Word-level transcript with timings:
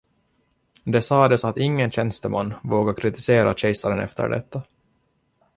Det 0.83 1.01
sades 1.01 1.45
att 1.45 1.57
ingen 1.57 1.91
tjänsteman 1.91 2.53
vågade 2.63 3.01
kritisera 3.01 3.53
kejsaren 3.53 3.99
efter 3.99 4.29
detta. 4.29 4.61